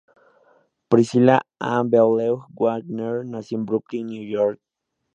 Priscilla 0.89 1.37
Ann 1.59 1.87
Beaulieu 1.91 2.41
Wagner 2.59 3.23
nació 3.23 3.59
en 3.59 3.65
Brooklyn, 3.67 4.07
Nueva 4.07 4.25
York. 4.27 4.59